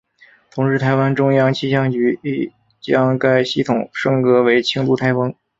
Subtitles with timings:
[0.49, 2.51] 同时台湾中央气象局亦
[2.81, 5.35] 将该系统升格为轻度台风。